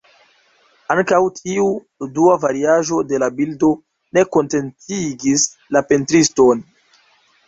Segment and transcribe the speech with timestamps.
[0.93, 1.65] Ankaŭ tiu
[2.15, 3.69] dua variaĵo de la bildo
[4.19, 5.45] ne kontentigis
[5.77, 6.65] la pentriston.